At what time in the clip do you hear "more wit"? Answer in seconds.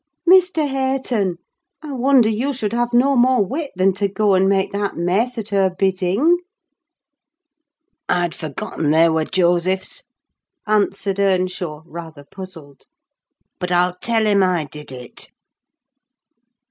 3.15-3.69